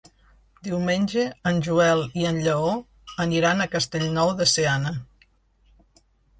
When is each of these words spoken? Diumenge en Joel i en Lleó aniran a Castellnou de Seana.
Diumenge 0.67 1.25
en 1.51 1.59
Joel 1.67 2.01
i 2.23 2.25
en 2.31 2.41
Lleó 2.47 2.73
aniran 3.27 3.61
a 3.61 3.69
Castellnou 3.77 4.35
de 4.43 4.51
Seana. 4.57 4.99